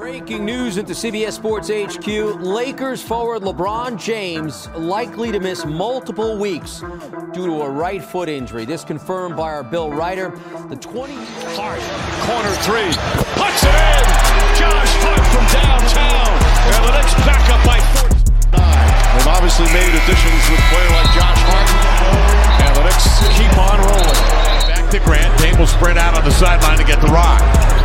[0.00, 6.38] Breaking news at the CBS Sports HQ Lakers forward LeBron James likely to miss multiple
[6.38, 6.80] weeks
[7.36, 8.64] due to a right foot injury.
[8.64, 10.30] This confirmed by our Bill Reiter.
[10.70, 11.12] The 20
[11.52, 11.84] Hart,
[12.24, 12.88] corner three,
[13.36, 14.00] puts it in.
[14.56, 16.32] Josh Hart from downtown.
[16.32, 17.76] And the next backup by
[18.56, 18.56] 49.
[18.56, 21.68] They've obviously made additions with a player like Josh Hart.
[22.64, 23.04] And the Knicks
[23.36, 24.20] keep on rolling.
[24.64, 25.38] Back to Grant.
[25.38, 27.79] Dame will spread out on the sideline to get the rock.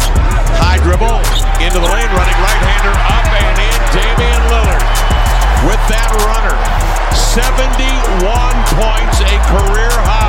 [0.58, 1.20] High dribble
[1.64, 3.80] into the lane, running right-hander up and in.
[3.92, 4.84] Damian Lillard
[5.68, 6.56] with that runner.
[7.16, 10.26] 71 points, a career high.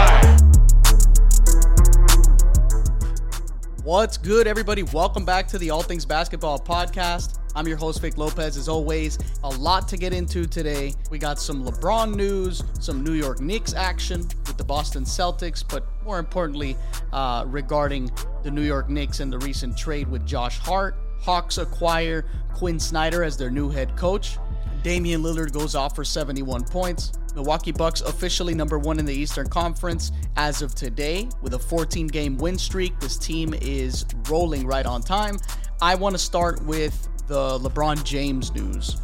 [3.83, 4.83] What's good, everybody?
[4.83, 7.39] Welcome back to the All Things Basketball Podcast.
[7.55, 8.57] I'm your host, Vic Lopez.
[8.57, 10.93] As always, a lot to get into today.
[11.11, 14.27] We got some LeBron news, some New York Knicks action
[14.59, 16.77] the Boston Celtics, but more importantly,
[17.13, 18.11] uh, regarding
[18.43, 20.97] the New York Knicks and the recent trade with Josh Hart.
[21.21, 24.39] Hawks acquire Quin Snyder as their new head coach.
[24.83, 27.13] Damian Lillard goes off for 71 points.
[27.35, 32.07] Milwaukee Bucks officially number one in the Eastern Conference as of today with a 14
[32.07, 32.99] game win streak.
[33.01, 35.37] This team is rolling right on time.
[35.83, 38.97] I want to start with the LeBron James news.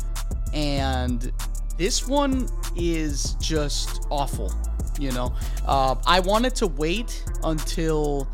[0.55, 1.33] And
[1.77, 4.55] this one is just awful.
[4.99, 5.35] You know,
[5.67, 8.29] uh, I wanted to wait until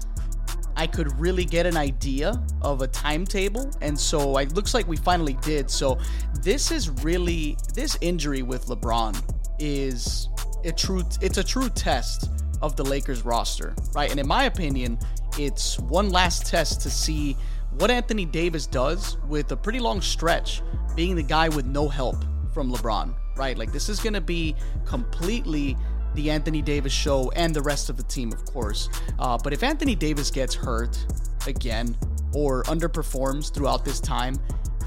[0.78, 3.68] I could really get an idea of a timetable.
[3.80, 5.68] And so it looks like we finally did.
[5.68, 5.98] So
[6.42, 9.20] this is really, this injury with LeBron
[9.58, 10.28] is
[10.64, 12.30] a true, it's a true test
[12.62, 14.08] of the Lakers roster, right?
[14.08, 15.00] And in my opinion,
[15.36, 17.36] it's one last test to see
[17.78, 20.62] what Anthony Davis does with a pretty long stretch,
[20.94, 23.58] being the guy with no help from LeBron, right?
[23.58, 25.76] Like this is going to be completely
[26.14, 28.88] the Anthony Davis show and the rest of the team, of course.
[29.18, 30.98] Uh, but if Anthony Davis gets hurt
[31.46, 31.96] again
[32.32, 34.38] or underperforms throughout this time,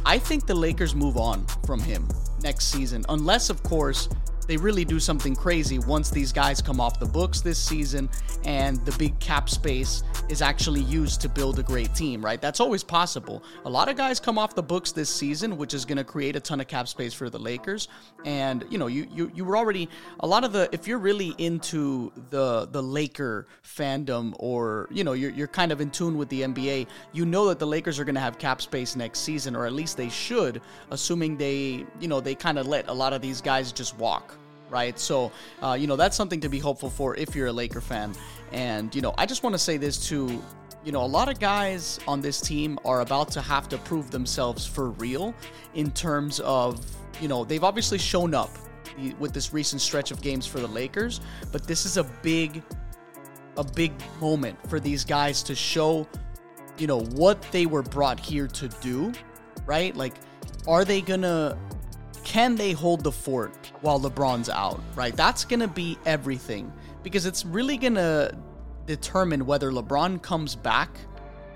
[0.05, 2.07] I think the Lakers move on from him
[2.41, 4.09] next season, unless, of course,
[4.51, 8.09] they really do something crazy once these guys come off the books this season
[8.43, 12.41] and the big cap space is actually used to build a great team, right?
[12.41, 13.43] That's always possible.
[13.63, 16.35] A lot of guys come off the books this season, which is going to create
[16.35, 17.87] a ton of cap space for the Lakers.
[18.25, 19.87] And you know, you you you were already
[20.19, 25.13] a lot of the if you're really into the the Laker fandom or you know
[25.13, 28.03] you're you're kind of in tune with the NBA, you know that the Lakers are
[28.03, 32.09] going to have cap space next season, or at least they should, assuming they you
[32.09, 34.35] know they kind of let a lot of these guys just walk
[34.71, 34.97] right?
[34.97, 38.15] So, uh, you know, that's something to be hopeful for if you're a Laker fan.
[38.51, 40.41] And, you know, I just want to say this too.
[40.83, 44.09] You know, a lot of guys on this team are about to have to prove
[44.09, 45.35] themselves for real
[45.75, 46.83] in terms of,
[47.21, 48.49] you know, they've obviously shown up
[49.19, 51.21] with this recent stretch of games for the Lakers,
[51.51, 52.63] but this is a big,
[53.57, 56.07] a big moment for these guys to show,
[56.77, 59.13] you know, what they were brought here to do,
[59.65, 59.95] right?
[59.95, 60.15] Like,
[60.67, 61.57] are they gonna
[62.23, 65.15] can they hold the fort while LeBron's out, right?
[65.15, 66.71] That's going to be everything
[67.03, 68.35] because it's really going to
[68.85, 70.89] determine whether LeBron comes back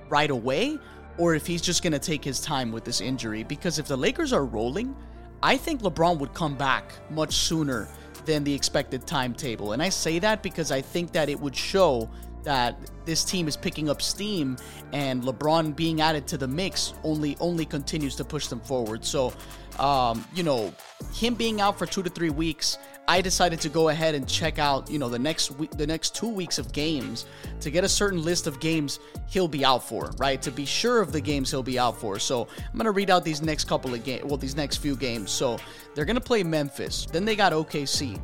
[0.09, 0.77] right away
[1.17, 3.43] or if he's just going to take his time with this injury.
[3.43, 4.95] Because if the Lakers are rolling,
[5.41, 7.87] I think LeBron would come back much sooner
[8.25, 9.73] than the expected timetable.
[9.73, 12.09] And I say that because I think that it would show
[12.45, 14.57] that this team is picking up steam
[14.93, 19.03] and LeBron being added to the mix only only continues to push them forward.
[19.03, 19.33] So,
[19.79, 20.73] um, you know,
[21.13, 24.57] him being out for 2 to 3 weeks, I decided to go ahead and check
[24.57, 27.25] out, you know, the next week the next 2 weeks of games
[27.59, 30.41] to get a certain list of games he'll be out for, right?
[30.41, 32.17] To be sure of the games he'll be out for.
[32.19, 35.31] So, I'm to read out these next couple of games, well, these next few games.
[35.31, 35.59] So,
[35.93, 37.05] they're to play Memphis.
[37.11, 38.19] Then they got OKC.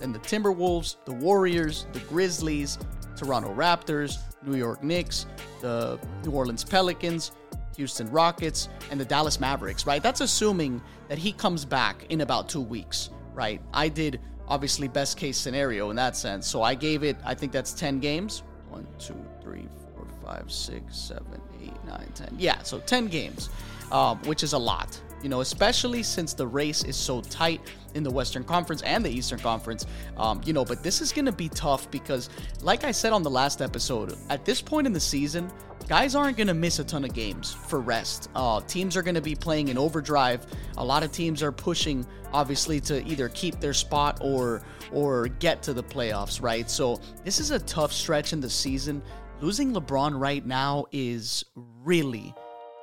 [0.00, 2.78] Then the Timberwolves, the Warriors, the Grizzlies,
[3.18, 5.26] Toronto Raptors, New York Knicks,
[5.60, 7.32] the New Orleans Pelicans,
[7.76, 10.02] Houston Rockets, and the Dallas Mavericks, right?
[10.02, 13.60] That's assuming that he comes back in about two weeks, right?
[13.74, 16.46] I did obviously best case scenario in that sense.
[16.46, 18.44] So I gave it, I think that's 10 games.
[18.70, 22.36] One, two, three, four, five, six, seven, eight, nine, 10.
[22.38, 23.50] Yeah, so 10 games,
[23.90, 27.60] um, which is a lot you know, especially since the race is so tight
[27.94, 29.86] in the Western Conference and the Eastern Conference.
[30.16, 32.30] Um, you know, but this is going to be tough because,
[32.62, 35.50] like I said on the last episode, at this point in the season,
[35.88, 38.30] guys aren't going to miss a ton of games for rest.
[38.34, 40.46] Uh, teams are going to be playing in overdrive.
[40.76, 44.62] A lot of teams are pushing, obviously, to either keep their spot or
[44.92, 46.70] or get to the playoffs, right?
[46.70, 49.02] So this is a tough stretch in the season.
[49.40, 52.34] Losing LeBron right now is really,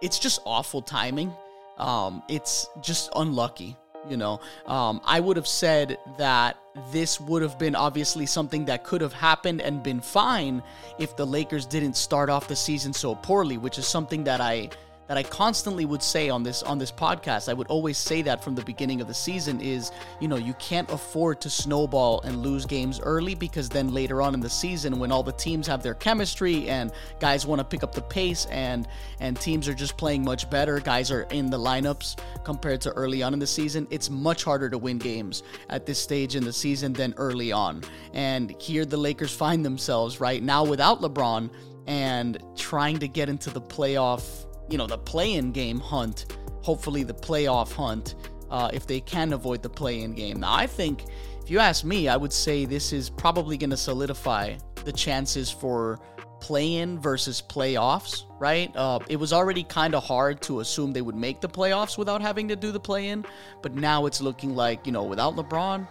[0.02, 1.34] it's just awful timing
[1.78, 3.78] um, it's just unlucky.
[4.08, 6.58] You know, um, I would have said that
[6.92, 10.62] this would have been obviously something that could have happened and been fine
[11.00, 14.70] if the Lakers didn't start off the season so poorly, which is something that I
[15.08, 17.50] that I constantly would say on this on this podcast.
[17.50, 20.54] I would always say that from the beginning of the season is, you know, you
[20.56, 25.00] can't afford to snowball and lose games early because then later on in the season
[25.00, 28.46] when all the teams have their chemistry and guys want to pick up the pace
[28.52, 28.88] and
[29.20, 33.22] and teams are just playing much better, guys are in the lineups compared to early
[33.24, 36.54] on in the season, it's much harder to win games at this stage in the
[36.54, 37.84] season than early on.
[38.14, 41.50] And here the Lakers find themselves right now without LeBron
[41.88, 47.14] and trying to get into the playoff you know, the play-in game hunt, hopefully the
[47.14, 48.16] playoff hunt,
[48.50, 50.40] uh, if they can avoid the play-in game.
[50.40, 51.06] Now, I think,
[51.42, 55.52] if you ask me, I would say this is probably going to solidify the chances
[55.52, 56.00] for
[56.40, 58.24] play-in versus playoffs.
[58.38, 58.76] Right?
[58.76, 62.22] Uh, it was already kind of hard to assume they would make the playoffs without
[62.22, 63.26] having to do the play-in,
[63.62, 65.88] but now it's looking like you know, without LeBron.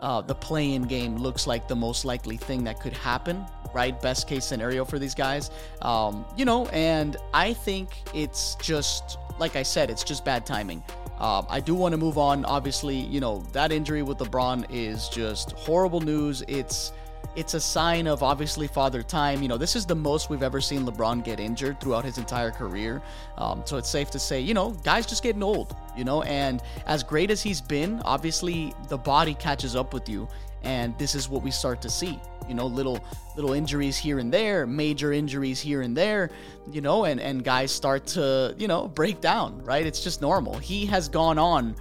[0.00, 4.00] Uh, the play-in game looks like the most likely thing that could happen right?
[4.00, 5.50] Best case scenario for these guys.
[5.82, 10.82] Um, you know, and I think it's just, like I said, it's just bad timing.
[11.18, 12.44] Uh, I do want to move on.
[12.44, 16.42] Obviously, you know, that injury with LeBron is just horrible news.
[16.46, 16.92] It's
[17.36, 19.42] it's a sign of obviously father time.
[19.42, 22.50] You know, this is the most we've ever seen LeBron get injured throughout his entire
[22.50, 23.02] career.
[23.36, 26.62] Um, so it's safe to say, you know, guys just getting old, you know, and
[26.86, 30.28] as great as he's been, obviously the body catches up with you.
[30.62, 33.04] And this is what we start to see you know little
[33.36, 36.30] little injuries here and there major injuries here and there
[36.70, 40.56] you know and and guys start to you know break down right it's just normal
[40.58, 41.76] he has gone on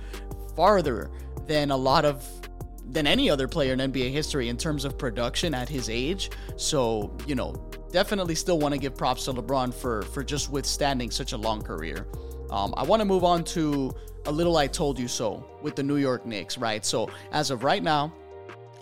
[0.55, 1.09] farther
[1.47, 2.27] than a lot of
[2.89, 7.15] than any other player in NBA history in terms of production at his age so
[7.27, 7.53] you know
[7.91, 11.61] definitely still want to give props to LeBron for for just withstanding such a long
[11.61, 12.07] career
[12.49, 13.93] um, I want to move on to
[14.25, 16.85] a little I told you so with the New York Knicks, right?
[16.85, 18.13] So, as of right now,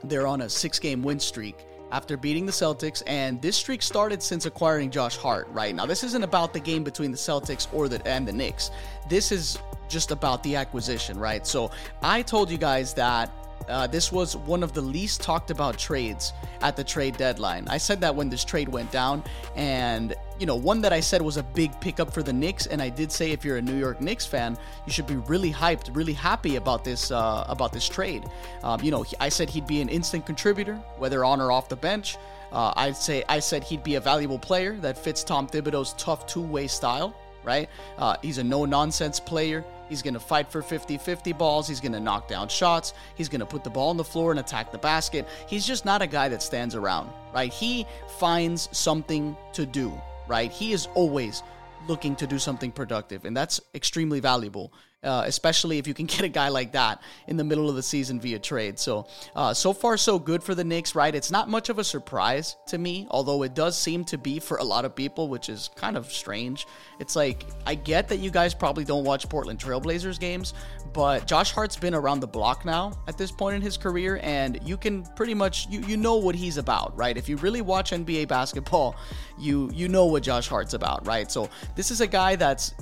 [0.04, 4.22] they're on a six game win streak after beating the Celtics, and this streak started
[4.22, 5.48] since acquiring Josh Hart.
[5.50, 8.72] Right now, this isn't about the game between the Celtics or the and the Knicks.
[9.10, 9.58] This is
[9.88, 11.46] just about the acquisition, right?
[11.46, 11.72] So
[12.02, 13.32] I told you guys that
[13.68, 17.68] uh, this was one of the least talked about trades at the trade deadline.
[17.68, 19.24] I said that when this trade went down,
[19.56, 22.82] and you know, one that I said was a big pickup for the Knicks, and
[22.82, 25.96] I did say if you're a New York Knicks fan, you should be really hyped,
[25.96, 28.26] really happy about this uh, about this trade.
[28.64, 31.76] Um, you know, I said he'd be an instant contributor, whether on or off the
[31.76, 32.18] bench.
[32.52, 36.26] Uh, I'd say I said he'd be a valuable player that fits Tom Thibodeau's tough
[36.28, 37.16] two-way style.
[37.46, 37.70] Right?
[37.98, 39.64] Uh, he's a no-nonsense player.
[39.88, 41.68] He's going to fight for 50 50 balls.
[41.68, 42.94] He's going to knock down shots.
[43.16, 45.28] He's going to put the ball on the floor and attack the basket.
[45.48, 47.54] He's just not a guy that stands around, right?
[47.54, 47.86] He
[48.18, 49.94] finds something to do,
[50.28, 50.52] right?
[50.52, 51.44] He is always
[51.88, 54.74] looking to do something productive, and that's extremely valuable
[55.06, 57.84] uh, especially if you can get a guy like that in the middle of the
[57.84, 58.80] season via trade.
[58.80, 61.14] So, uh, so far, so good for the Knicks, right?
[61.14, 64.58] It's not much of a surprise to me, although it does seem to be for
[64.58, 66.68] a lot of people, which is kind of strange.
[67.00, 70.54] It's like, I get that you guys probably don't watch Portland Trailblazers games,
[70.94, 74.60] but Josh Hart's been around the block now at this point in his career, and
[74.64, 77.18] you can pretty much, you, you know what he's about, right?
[77.18, 78.96] If you really watch NBA basketball,
[79.38, 81.32] you, you know what Josh Hart's about, right?
[81.32, 82.74] So, this is a guy that's,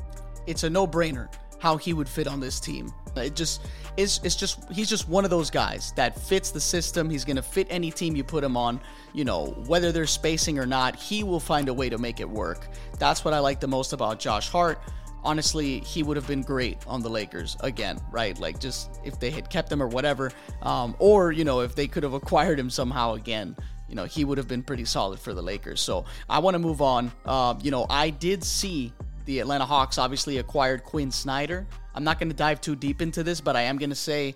[0.45, 1.29] it's a no brainer
[1.63, 2.93] how he would fit on this team.
[3.15, 3.61] It just
[3.95, 7.09] is it's just he's just one of those guys that fits the system.
[7.09, 8.81] He's to fit any team you put him on,
[9.13, 12.29] you know, whether they're spacing or not, he will find a way to make it
[12.29, 12.67] work.
[12.99, 14.77] That's what I like the most about Josh Hart.
[15.23, 18.37] Honestly, he would have been great on the Lakers again, right?
[18.37, 21.87] Like just if they had kept him or whatever, um, or you know if they
[21.87, 23.55] could have acquired him somehow again
[23.89, 25.79] you know, he would have been pretty solid for the Lakers.
[25.79, 27.11] So I want to move on.
[27.25, 28.91] Uh, you know, I did see
[29.25, 31.65] the Atlanta Hawks obviously acquired Quin Snyder.
[31.95, 34.35] I'm not going to dive too deep into this, but I am going to say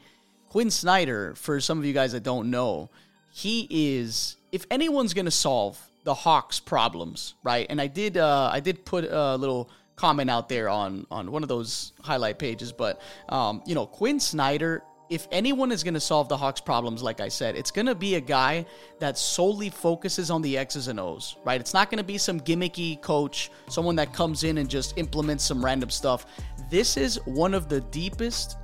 [0.50, 2.90] Quin Snyder, for some of you guys that don't know,
[3.32, 7.68] he is, if anyone's going to solve the Hawks' problems, right?
[7.70, 11.44] And I did, uh, I did put a little comment out there on on one
[11.44, 16.00] of those highlight pages, but um, you know, Quin Snyder if anyone is going to
[16.00, 18.66] solve the Hawks' problems, like I said, it's going to be a guy
[19.00, 21.60] that solely focuses on the X's and O's, right?
[21.60, 25.44] It's not going to be some gimmicky coach, someone that comes in and just implements
[25.44, 26.26] some random stuff.
[26.70, 28.58] This is one of the deepest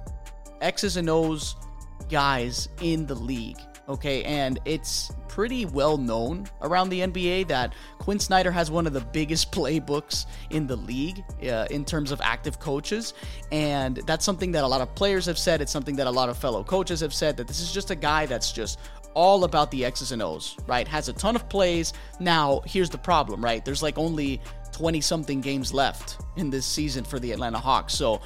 [0.61, 1.55] X's and O's
[2.09, 3.59] guys in the league.
[3.89, 8.93] Okay, and it's pretty well known around the NBA that Quin Snyder has one of
[8.93, 13.13] the biggest playbooks in the league uh, in terms of active coaches.
[13.51, 15.59] And that's something that a lot of players have said.
[15.61, 17.95] It's something that a lot of fellow coaches have said that this is just a
[17.95, 18.79] guy that's just
[19.15, 20.87] all about the X's and O's, right?
[20.87, 21.93] Has a ton of plays.
[22.21, 23.65] Now, here's the problem, right?
[23.65, 24.39] There's like only
[24.71, 27.93] 20 something games left in this season for the Atlanta Hawks.
[27.93, 28.21] So,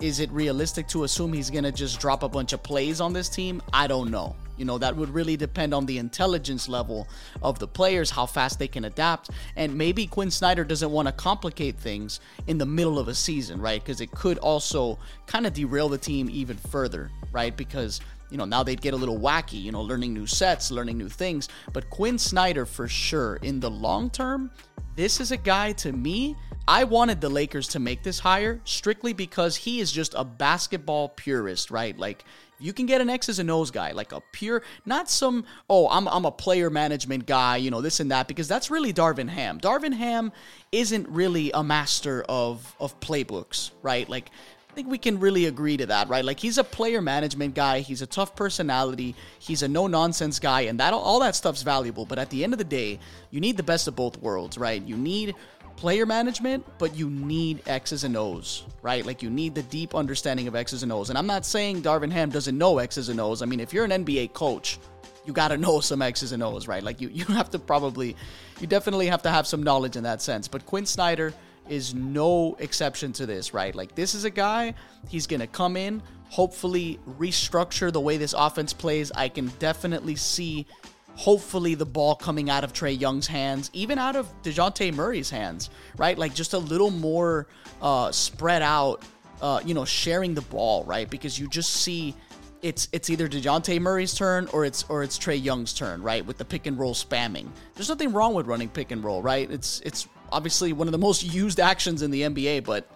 [0.00, 3.12] is it realistic to assume he's going to just drop a bunch of plays on
[3.12, 3.62] this team?
[3.72, 7.08] I don't know You know, that would really depend on the intelligence level
[7.42, 9.30] of the players, how fast they can adapt.
[9.56, 13.60] And maybe Quin Snyder doesn't want to complicate things in the middle of a season,
[13.60, 13.82] right?
[13.82, 17.56] Because it could also kind of derail the team even further, right?
[17.56, 18.00] Because
[18.32, 21.08] you know, now they'd get a little wacky, you know, learning new sets, learning new
[21.08, 21.48] things.
[21.72, 24.50] But Quin Snyder, for sure, in the long term,
[24.96, 26.34] this is a guy to me.
[26.66, 31.10] I wanted the Lakers to make this hire strictly because he is just a basketball
[31.10, 31.96] purist, right?
[31.98, 32.24] Like,
[32.58, 36.06] you can get an X's and O's guy, like a pure, not some, oh, I'm,
[36.06, 39.58] I'm a player management guy, you know, this and that, because that's really Darvin Ham.
[39.58, 40.32] Darvin Ham
[40.70, 44.08] isn't really a master of, of playbooks, right?
[44.08, 44.30] Like,
[44.72, 46.24] I think we can really agree to that, right?
[46.24, 50.62] Like he's a player management guy, he's a tough personality, he's a no nonsense guy,
[50.62, 52.06] and that all that stuff's valuable.
[52.06, 52.98] But at the end of the day,
[53.30, 54.82] you need the best of both worlds, right?
[54.82, 55.34] You need
[55.76, 59.04] player management, but you need X's and O's, right?
[59.04, 61.10] Like you need the deep understanding of X's and O's.
[61.10, 63.42] And I'm not saying Darvin Ham doesn't know X's and O's.
[63.42, 64.78] I mean, if you're an NBA coach,
[65.26, 66.82] you got to know some X's and O's, right?
[66.82, 68.16] Like you, you have to probably,
[68.58, 70.48] you definitely have to have some knowledge in that sense.
[70.48, 71.34] But Quin Snyder
[71.72, 73.74] is no exception to this, right?
[73.74, 74.74] Like, this is a guy,
[75.08, 79.10] he's going to come in, hopefully restructure the way this offense plays.
[79.12, 80.66] I can definitely see,
[81.14, 85.70] hopefully, the ball coming out of Trae Young's hands, even out of Dejounte Murray's hands,
[85.96, 86.18] right?
[86.18, 87.46] Like, just a little more
[87.80, 89.02] uh, spread out,
[89.40, 91.08] uh, you know, sharing the ball, right?
[91.08, 92.14] Because you just see.
[92.60, 96.24] It's, it's either Dejounte Murray's turn or it's or it's Trae Young's turn, right?
[96.24, 97.48] With the pick and roll spamming.
[97.74, 99.50] There's nothing wrong with running pick and roll, right?
[99.50, 102.88] It's it's obviously one of the most used actions in the NBA, but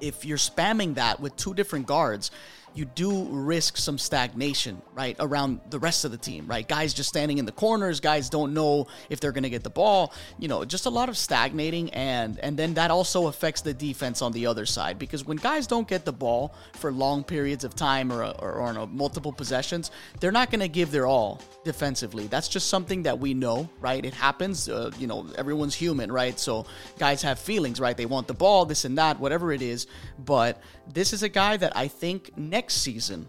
[0.00, 2.30] if you're spamming that with two different guards,
[2.74, 6.66] you do risk some stagnation, right, around the rest of the team, right?
[6.66, 9.70] Guys just standing in the corners, guys don't know if they're going to get the
[9.70, 13.74] ball, you know, just a lot of stagnating and and then that also affects the
[13.74, 17.64] defense on the other side because when guys don't get the ball for long periods
[17.64, 21.40] of time or or, or on multiple possessions, they're not going to give their all
[21.64, 22.26] defensively.
[22.26, 24.04] That's just something that we know, right?
[24.04, 26.38] It happens, uh, you know, everyone's human, right?
[26.38, 26.66] So
[26.98, 27.96] guys have feelings, right?
[27.96, 29.86] They want the ball, this and that, whatever it is,
[30.18, 30.60] but
[30.92, 33.24] this is a guy that I think next season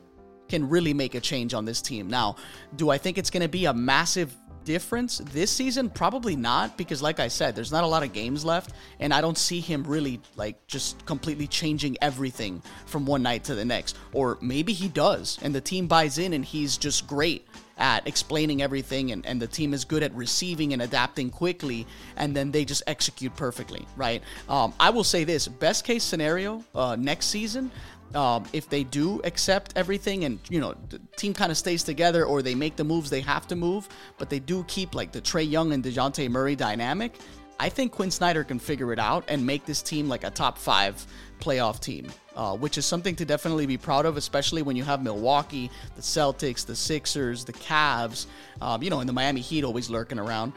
[0.48, 2.08] can really make a change on this team.
[2.08, 2.36] Now,
[2.76, 5.92] do I think it's going to be a massive difference this season?
[5.92, 9.22] Probably not, because like I said, there's not a lot of games left, and I
[9.22, 13.98] don't see him really like just completely changing everything from one night to the next.
[14.14, 17.46] Or maybe he does, and the team buys in, and he's just great
[17.80, 22.36] at explaining everything and, and the team is good at receiving and adapting quickly and
[22.36, 26.96] then they just execute perfectly right um, i will say this best case scenario uh,
[27.00, 27.72] next season
[28.16, 32.25] um, if they do accept everything and you know the team kind of stays together
[32.25, 33.88] or they make the moves they have to move
[34.18, 37.13] but they do keep like the Trae Young and Dejounte Murray dynamic
[37.60, 40.58] I think Quin Snyder can figure it out and make this team like a top
[40.58, 41.06] five
[41.42, 45.04] playoff team, uh, which is something to definitely be proud of, especially when you have
[45.04, 48.28] Milwaukee, the Celtics, the Sixers, the Cavs,
[48.62, 50.54] um, you know, and the Miami Heat always lurking around.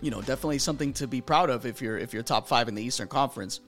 [0.00, 2.74] You know, definitely something to be proud of if you're if you're top five in
[2.74, 3.60] the Eastern Conference.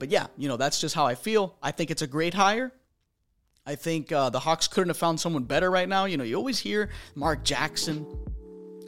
[0.00, 1.56] But yeah, you know, that's just how I feel.
[1.62, 2.72] I think it's a great hire.
[3.64, 6.06] I think uh, the Hawks couldn't have found someone better right now.
[6.06, 8.04] You know, you always hear Mark Jackson.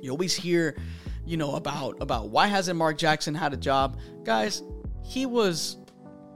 [0.00, 0.76] You always hear
[1.24, 3.98] you know, about about why hasn't Mark Jackson had a job?
[4.24, 4.62] Guys,
[5.04, 5.76] he was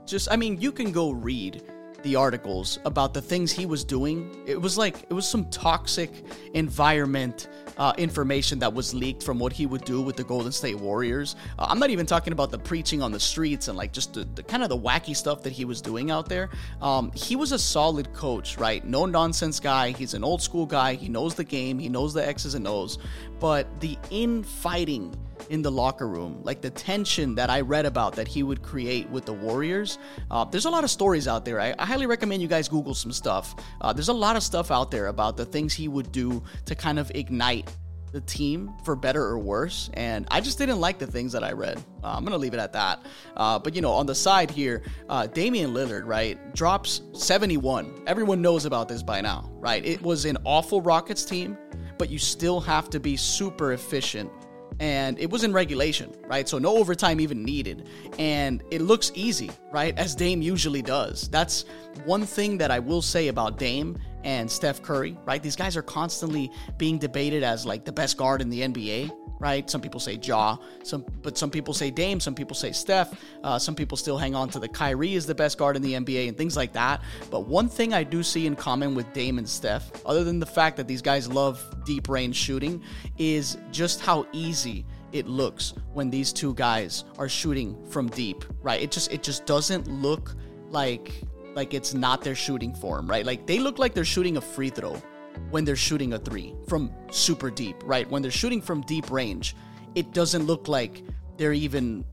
[0.05, 1.63] just I mean, you can go read
[2.03, 4.43] the articles about the things he was doing.
[4.45, 6.11] It was like it was some toxic
[6.53, 10.79] environment uh, information that was leaked from what he would do with the Golden State
[10.79, 11.35] Warriors.
[11.59, 14.23] Uh, I'm not even talking about the preaching on the streets and like just the,
[14.35, 16.49] the kind of the wacky stuff that he was doing out there.
[16.81, 18.83] Um, he was a solid coach, right?
[18.83, 19.91] No nonsense guy.
[19.91, 20.95] He's an old school guy.
[20.95, 21.77] He knows the game.
[21.77, 22.97] He knows the X's and O's.
[23.39, 25.15] But the infighting
[25.49, 29.09] in the locker room, like the tension that I read about that he would create
[29.09, 29.97] with the Warriors.
[30.29, 31.59] Uh, there's a lot of stories out there.
[31.59, 33.55] I, I, highly recommend you guys Google some stuff.
[33.81, 36.75] Uh, there's a lot of stuff out there about the things he would do to
[36.75, 37.71] kind of ignite
[38.11, 39.89] the team for better or worse.
[39.93, 41.77] And I just didn't like the things that I read.
[42.03, 43.05] Uh, I'm going to leave it at that.
[43.35, 48.03] Uh, but, you know, on the side here, uh, Damian Lillard, right, drops 71.
[48.07, 49.85] Everyone knows about this by now, right?
[49.85, 51.57] It was an awful Rockets team,
[51.97, 54.31] but you still have to be super efficient
[54.79, 56.47] and it was in regulation, right?
[56.47, 57.87] So no overtime even needed.
[58.19, 59.97] And it looks easy, right?
[59.97, 61.27] As Dame usually does.
[61.29, 61.65] That's
[62.05, 65.41] one thing that I will say about Dame and Steph Curry, right?
[65.41, 69.69] These guys are constantly being debated as like the best guard in the NBA, right?
[69.69, 73.59] Some people say Ja, some but some people say Dame, some people say Steph, uh,
[73.59, 76.27] some people still hang on to the Kyrie is the best guard in the NBA
[76.27, 77.01] and things like that.
[77.29, 80.45] But one thing I do see in common with Dame and Steph, other than the
[80.45, 82.81] fact that these guys love deep range shooting,
[83.17, 88.81] is just how easy it looks when these two guys are shooting from deep, right?
[88.81, 90.35] It just it just doesn't look
[90.69, 91.11] like
[91.55, 93.25] like it's not their shooting form, right?
[93.25, 95.01] Like they look like they're shooting a free throw
[95.49, 98.09] when they're shooting a three from super deep, right?
[98.09, 99.55] When they're shooting from deep range,
[99.95, 101.03] it doesn't look like
[101.37, 102.05] they're even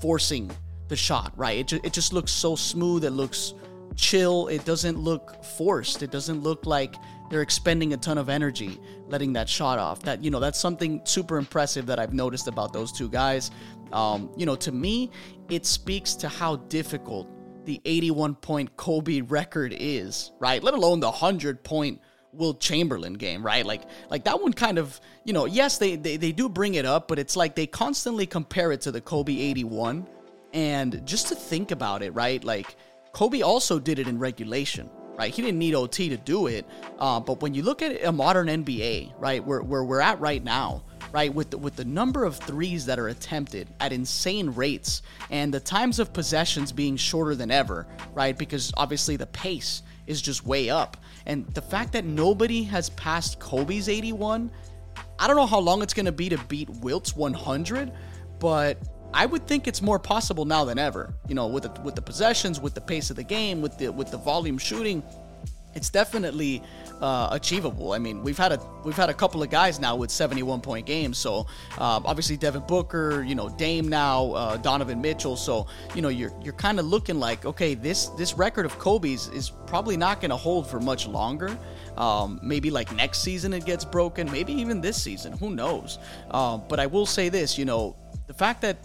[0.00, 0.50] forcing
[0.88, 1.58] the shot, right?
[1.58, 3.04] It, ju- it just looks so smooth.
[3.04, 3.54] It looks
[3.96, 4.48] chill.
[4.48, 6.02] It doesn't look forced.
[6.02, 6.96] It doesn't look like
[7.30, 8.78] they're expending a ton of energy
[9.08, 10.02] letting that shot off.
[10.02, 13.50] That you know, that's something super impressive that I've noticed about those two guys.
[13.92, 15.10] Um, you know, to me,
[15.48, 17.28] it speaks to how difficult
[17.64, 20.62] the 81 point Kobe record is, right?
[20.62, 22.00] Let alone the 100 point
[22.36, 23.64] Wilt Chamberlain game, right?
[23.64, 26.84] Like like that one kind of, you know, yes, they, they they do bring it
[26.84, 30.06] up, but it's like they constantly compare it to the Kobe 81.
[30.52, 32.42] And just to think about it, right?
[32.42, 32.76] Like
[33.12, 35.32] Kobe also did it in regulation, right?
[35.32, 36.66] He didn't need OT to do it.
[36.98, 40.42] Uh, but when you look at a modern NBA, right, where, where we're at right
[40.42, 45.02] now, right, with the, with the number of threes that are attempted at insane rates
[45.30, 50.20] and the times of possessions being shorter than ever, right, because obviously the pace is
[50.20, 50.96] just way up.
[51.26, 54.50] And the fact that nobody has passed Kobe's 81,
[55.18, 57.92] I don't know how long it's going to be to beat Wilt's 100,
[58.38, 58.78] but
[59.14, 61.14] I would think it's more possible now than ever.
[61.28, 63.88] You know, with the, with the possessions, with the pace of the game, with the
[63.90, 65.02] with the volume shooting,
[65.74, 66.62] it's definitely
[67.00, 67.92] uh, achievable.
[67.92, 70.86] I mean, we've had a we've had a couple of guys now with 71 point
[70.86, 71.18] games.
[71.18, 71.46] So
[71.78, 75.36] uh, obviously Devin Booker, you know Dame now, uh, Donovan Mitchell.
[75.36, 79.28] So you know you're you're kind of looking like okay, this this record of Kobe's
[79.28, 81.56] is probably not going to hold for much longer.
[81.96, 84.30] Um, maybe like next season it gets broken.
[84.30, 85.32] Maybe even this season.
[85.34, 85.98] Who knows?
[86.30, 87.58] Uh, but I will say this.
[87.58, 88.78] You know, the fact that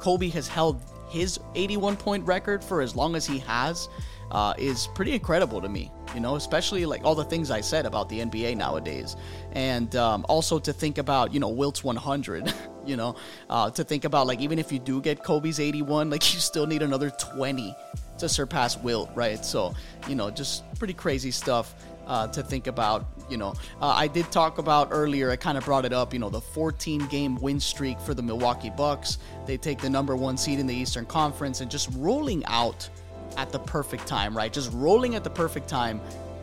[0.00, 3.88] Kobe has held his 81 point record for as long as he has
[4.30, 5.90] uh, is pretty incredible to me.
[6.14, 9.16] You know, especially like all the things I said about the NBA nowadays,
[9.52, 12.52] and um, also to think about you know Wilt's 100.
[12.86, 13.16] you know,
[13.50, 16.66] uh, to think about like even if you do get Kobe's 81, like you still
[16.66, 17.76] need another 20
[18.18, 19.44] to surpass Wilt, right?
[19.44, 19.74] So
[20.08, 21.74] you know, just pretty crazy stuff.
[22.06, 23.04] Uh, to think about.
[23.28, 25.30] You know, uh, I did talk about earlier.
[25.30, 26.14] I kind of brought it up.
[26.14, 29.18] You know, the 14 game win streak for the Milwaukee Bucks.
[29.44, 32.88] They take the number one seed in the Eastern Conference and just rolling out
[33.36, 34.52] at the perfect time, right?
[34.52, 36.00] Just rolling at the perfect time.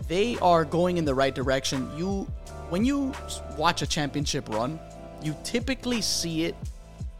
[0.07, 1.89] They are going in the right direction.
[1.97, 2.27] You,
[2.69, 3.13] when you
[3.57, 4.79] watch a championship run,
[5.21, 6.55] you typically see it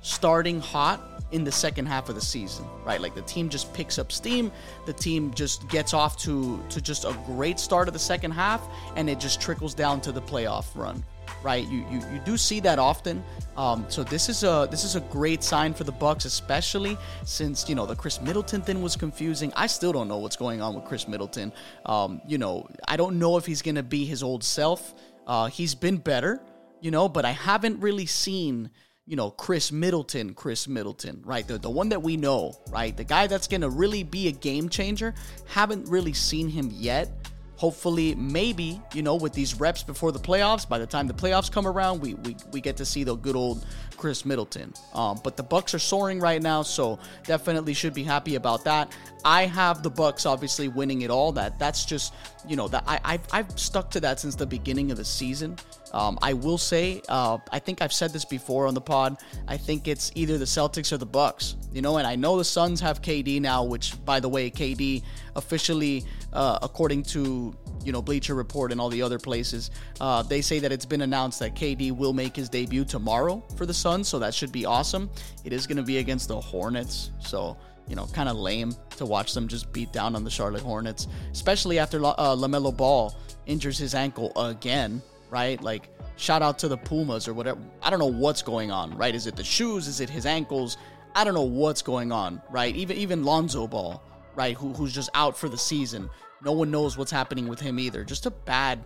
[0.01, 3.01] starting hot in the second half of the season, right?
[3.01, 4.51] Like the team just picks up steam,
[4.85, 8.61] the team just gets off to to just a great start of the second half,
[8.95, 11.03] and it just trickles down to the playoff run,
[11.45, 11.65] right?
[11.67, 13.23] You you, you do see that often.
[13.55, 17.69] Um, so this is a this is a great sign for the Bucks, especially since
[17.69, 19.53] you know the Khris Middleton thing was confusing.
[19.55, 21.53] I still don't know what's going on with Khris Middleton.
[21.85, 24.95] Um, you know, I don't know if he's gonna be his old self.
[25.27, 26.41] Uh, he's been better,
[26.81, 28.71] you know, but I haven't really seen
[29.07, 31.47] you know, Khris Middleton, Khris Middleton, right?
[31.47, 32.97] The, the one that we know, right?
[32.97, 35.13] The guy that's going to really be a game changer.
[35.45, 37.11] Haven't really seen him yet.
[37.57, 41.51] Hopefully, maybe, you know, with these reps before the playoffs, by the time the playoffs
[41.51, 43.65] come around, we, we, we get to see the good old
[43.95, 44.73] khris Middleton.
[44.93, 48.91] Um, but the Bucks are soaring right now, so definitely should be happy about that.
[49.23, 51.31] I have the Bucks obviously winning it all.
[51.31, 52.13] That that's just
[52.47, 55.57] you know that I I've, I've stuck to that since the beginning of the season.
[55.95, 59.17] Um, I will say uh, I think I've said this before on the pod.
[59.47, 61.55] I think it's either the Celtics or the Bucks.
[61.71, 65.03] You know, and I know the Suns have KD now, which by the way, KD
[65.37, 66.03] officially,
[66.33, 67.55] uh, according to
[67.85, 71.01] you know Bleacher Report and all the other places, uh, they say that it's been
[71.01, 74.65] announced that KD will make his debut tomorrow for the Suns, so that should be
[74.65, 75.09] awesome.
[75.45, 79.05] It is going to be against the Hornets, so you know, kind of lame to
[79.05, 83.77] watch them just beat down on the Charlotte Hornets, especially after uh, LaMelo Ball injures
[83.77, 85.01] his ankle again,
[85.35, 85.61] right?
[85.61, 87.59] Like, shout out to the Pumas or whatever.
[87.83, 89.13] I don't know what's going on, right?
[89.13, 89.85] Is it the shoes?
[89.85, 90.77] Is it his ankles?
[91.13, 92.73] I don't know what's going on, right?
[92.73, 94.01] Even even Lonzo Ball,
[94.33, 96.09] right, who, who's just out for the season.
[96.41, 98.05] No one knows what's happening with him either.
[98.05, 98.81] Just a bad,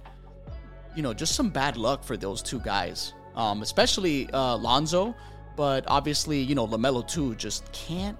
[0.95, 5.13] you know, just some bad luck for those two guys, um, especially uh, Lonzo.
[5.55, 8.17] But obviously, you know, LaMelo too just can't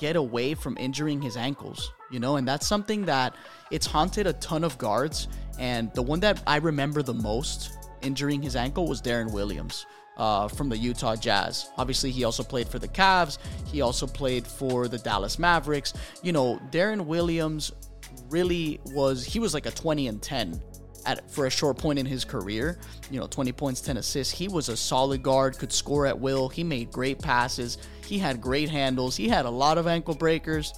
[0.00, 3.36] get away from injuring his ankles, you know, and that's something that
[3.70, 5.28] it's haunted a ton of guards.
[5.58, 9.86] And the one that I remember the most injuring his ankle was Deron Williams.
[10.16, 11.70] Uh, from the Utah Jazz.
[11.78, 13.38] Obviously, he also played for the Cavs.
[13.64, 15.94] He also played for the Dallas Mavericks.
[16.22, 17.72] You know, Deron Williams
[18.28, 20.60] really was, he was like a 20 and 10
[21.06, 22.78] at, for a short point in his career.
[23.10, 24.32] You know, 20 points, 10 assists.
[24.32, 26.48] He was a solid guard, could score at will.
[26.48, 27.78] He made great passes.
[28.06, 29.16] He had great handles.
[29.16, 30.74] He had a lot of ankle breakers.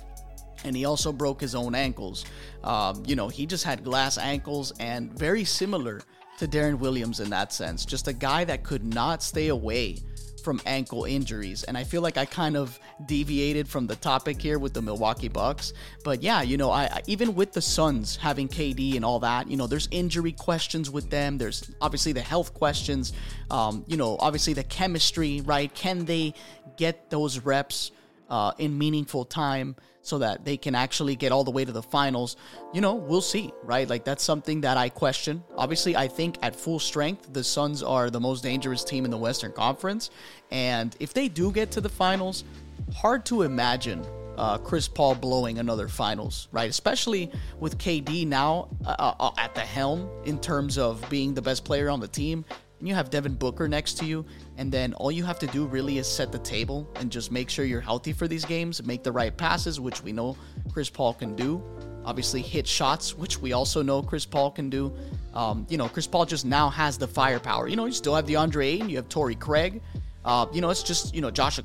[0.64, 2.24] And he also broke his own ankles.
[2.62, 6.02] Um, you know, he just had glass ankles and very similar
[6.38, 7.84] to Deron Williams in that sense.
[7.84, 9.98] Just a guy that could not stay away
[10.42, 11.64] from ankle injuries.
[11.64, 15.28] And I feel like I kind of deviated from the topic here with the Milwaukee
[15.28, 15.72] Bucks.
[16.04, 19.56] But yeah, you know, I, even with the Suns having KD and all that, you
[19.56, 21.38] know, there's injury questions with them.
[21.38, 23.12] There's obviously the health questions.
[23.50, 25.72] Um, you know, obviously the chemistry, right?
[25.74, 26.34] Can they
[26.76, 27.92] get those reps
[28.32, 29.76] uh, in meaningful time?
[30.02, 32.36] so that they can actually get all the way to the finals,
[32.74, 33.88] you know, we'll see, right?
[33.88, 35.42] Like that's something that I question.
[35.56, 39.16] Obviously, I think at full strength, the Suns are the most dangerous team in the
[39.16, 40.10] Western Conference.
[40.50, 42.44] And if they do get to the finals,
[42.92, 44.04] hard to imagine
[44.36, 46.68] uh, Chris Paul blowing another finals, right?
[46.68, 51.64] Especially with KD now uh, uh, at the helm in terms of being the best
[51.64, 52.44] player on the team
[52.82, 55.66] and you have Devin Booker next to you, and then all you have to do
[55.66, 59.04] really is set the table and just make sure you're healthy for these games, make
[59.04, 60.36] the right passes, which we know
[60.72, 61.62] Chris Paul can do.
[62.04, 64.92] Obviously, hit shots, which we also know Chris Paul can do.
[65.32, 67.68] Um, you know, Chris Paul just now has the firepower.
[67.68, 69.80] You know, you still have DeAndre Ayton, you have Torrey Craig.
[70.24, 71.60] Uh, you know, it's just, you know, Josh.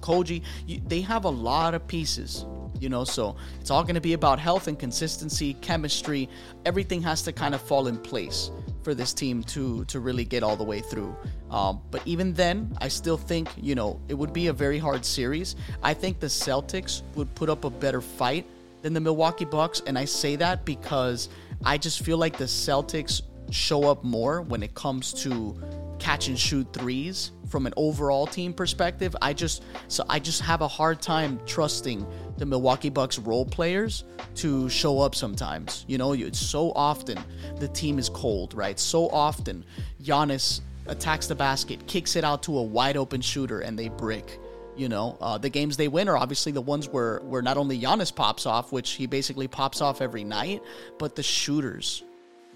[0.68, 2.46] You, they have a lot of pieces,
[2.80, 6.30] you know, so it's all going to be about health and consistency, chemistry.
[6.64, 8.52] Everything has to kind of fall in place
[8.88, 11.14] for this team to to really get all the way through.
[11.52, 15.04] Um, but even then, I still think you know it would be a very hard
[15.04, 15.58] series.
[15.84, 18.46] I think the Celtics would put up a better fight
[18.84, 21.28] than the Milwaukee Bucks, and I say that because
[21.66, 25.62] I just feel like the Celtics show up more when it comes to
[26.00, 29.16] catch and shoot threes from an overall team perspective.
[29.22, 32.06] I just so I just have a hard time trusting
[32.38, 34.04] the Milwaukee Bucks role players
[34.36, 35.86] to show up sometimes.
[35.88, 37.18] You know, it's so often
[37.58, 38.80] the team is cold, right?
[38.80, 39.66] So often
[40.02, 44.40] Giannis attacks the basket, kicks it out to a wide open shooter, and they brick.
[44.76, 47.80] You know, uh, the games they win are obviously the ones where where not only
[47.80, 50.62] Giannis pops off, which he basically pops off every night,
[51.00, 52.04] but the shooters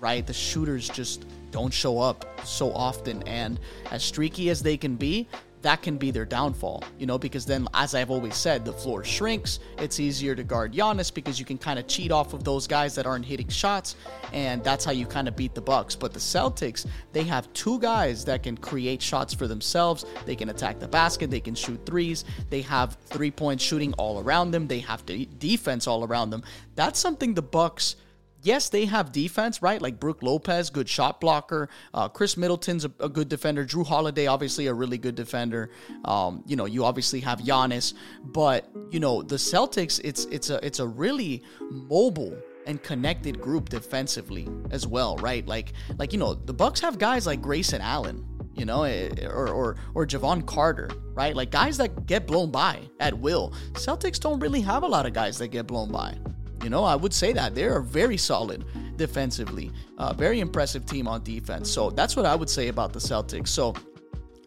[0.02, 0.26] right?
[0.28, 3.24] The shooters just don't show up so often.
[3.24, 3.60] And
[3.92, 5.28] as streaky as they can be,
[5.62, 9.04] that can be their downfall, you know, because then, as I've always said, the floor
[9.04, 9.60] shrinks.
[9.78, 12.96] It's easier to guard Giannis because you can kind of cheat off of those guys
[12.96, 13.96] that aren't hitting shots,
[14.34, 15.96] and that's how you kind of beat the Bucks.
[15.96, 20.04] But the Celtics, they have two guys that can create shots for themselves.
[20.26, 24.52] They can attack the basket, they can shoot threes, they have three-point shooting all around
[24.52, 26.44] them, they have de- defense all around them.
[26.76, 27.98] That's something the Bucks
[28.44, 29.82] yes, they have defense, right?
[29.82, 31.70] Like Brook Lopez, good shot blocker.
[31.94, 33.66] Uh, Khris Middleton's a, a, good defender.
[33.66, 35.72] Jrue Holiday, obviously a really good defender.
[36.06, 40.02] Um, you know, you obviously have Giannis, but you know the Celtics.
[40.04, 45.46] It's it's a it's a really mobile and connected group defensively as well, right?
[45.46, 48.28] Like like you know the Bucks have guys like Grayson Allen.
[48.54, 51.34] You know, eh, or, or or Jevon Carter, right?
[51.34, 53.54] Like guys that get blown by at will.
[53.74, 56.18] Celtics don't really have a lot of guys that get blown by.
[56.64, 58.66] You know, I would say that they are very solid
[58.98, 61.70] defensively, uh, very impressive team on defense.
[61.70, 63.48] So that's what I would say about the Celtics.
[63.48, 63.74] So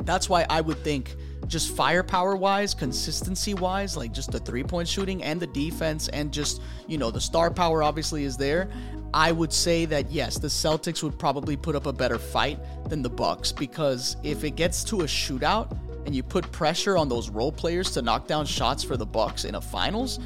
[0.04, 4.88] that's why I would think just firepower wise, consistency wise, like just the three point
[4.88, 8.70] shooting and the defense and just, you know, the star power obviously is there.
[9.12, 13.02] I would say that yes, the Celtics would probably put up a better fight than
[13.02, 17.30] the Bucks because if it gets to a shootout and you put pressure on those
[17.30, 20.18] role players to knock down shots for the Bucks in a finals,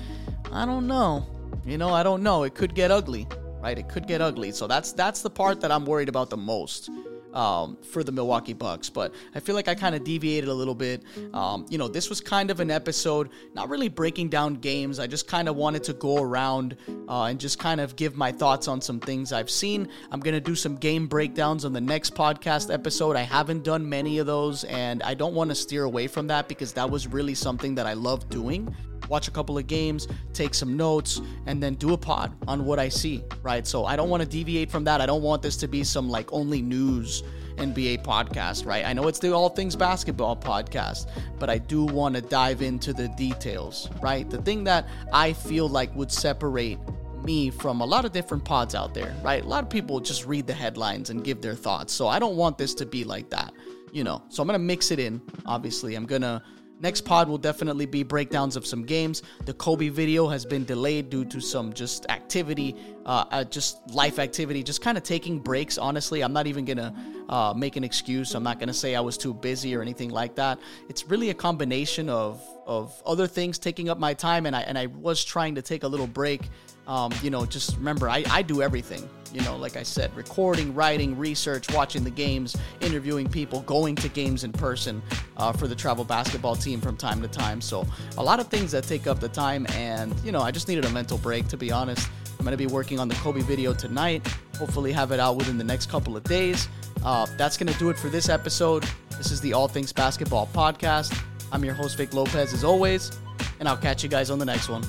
[0.52, 1.26] I don't know
[1.64, 2.44] you know, I don't know.
[2.44, 3.26] It could get ugly,
[3.60, 3.78] right?
[3.78, 4.52] It could get ugly.
[4.52, 6.90] So that's that's the part that I'm worried about the most.
[7.34, 8.88] Um, for the Milwaukee Bucks.
[8.88, 11.04] But I feel like I kind of deviated a little bit.
[11.34, 14.98] Um, you know, this was kind of an episode, not really breaking down games.
[14.98, 18.32] I just kind of wanted to go around uh, and just kind of give my
[18.32, 19.88] thoughts on some things I've seen.
[20.10, 23.14] I'm going to do some game breakdowns on the next podcast episode.
[23.14, 26.48] I haven't done many of those, and I don't want to steer away from that
[26.48, 28.74] because that was really something that I love doing
[29.08, 32.78] watch a couple of games, take some notes, and then do a pod on what
[32.78, 33.66] I see, right?
[33.66, 35.00] So I don't want to deviate from that.
[35.00, 37.22] I don't want this to be some like only news
[37.56, 38.84] NBA podcast, right?
[38.84, 42.92] I know it's the All Things Basketball podcast, but I do want to dive into
[42.92, 44.28] the details, right?
[44.28, 46.78] The thing that I feel like would separate
[47.24, 49.44] me from a lot of different pods out there, right?
[49.44, 51.92] A lot of people just read the headlines and give their thoughts.
[51.92, 53.52] So I don't want this to be like that,
[53.92, 54.22] you know.
[54.28, 55.96] So I'm going to mix it in, obviously.
[55.96, 56.40] I'm going to
[56.80, 59.22] Next pod will definitely be breakdowns of some games.
[59.44, 64.18] The Kobe video has been delayed due to some just activity, uh, uh, just life
[64.18, 65.76] activity, just kind of taking breaks.
[65.76, 66.94] Honestly, I'm not even gonna
[67.28, 68.34] uh, make an excuse.
[68.34, 70.60] I'm not gonna say I was too busy or anything like that.
[70.88, 74.78] It's really a combination of of other things taking up my time, and I and
[74.78, 76.42] I was trying to take a little break
[76.88, 79.08] um, you know, just remember, I, I do everything.
[79.32, 84.08] You know, like I said, recording, writing, research, watching the games, interviewing people, going to
[84.08, 85.02] games in person
[85.36, 87.60] uh, for the travel basketball team from time to time.
[87.60, 87.86] So,
[88.16, 89.66] a lot of things that take up the time.
[89.74, 92.08] And, you know, I just needed a mental break, to be honest.
[92.38, 94.26] I'm going to be working on the Kobe video tonight.
[94.56, 96.68] Hopefully, have it out within the next couple of days.
[97.04, 98.84] Uh, that's going to do it for this episode.
[99.16, 101.18] This is the All Things Basketball podcast.
[101.50, 103.10] I'm your host, Vic Lopez, as always,
[103.58, 104.84] and I'll catch you guys on the next one.